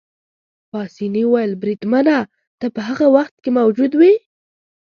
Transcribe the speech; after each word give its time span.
پاسیني 0.71 1.23
وویل: 1.27 1.51
بریدمنه، 1.61 2.17
ته 2.59 2.65
په 2.75 2.81
هغه 2.87 3.07
وخت 3.15 3.35
کې 3.43 3.49
موجود 3.57 3.91
وې؟ 3.95 4.13